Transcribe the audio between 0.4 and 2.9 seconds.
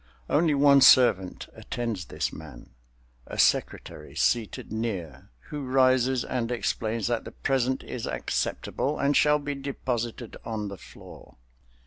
one servant attends this man,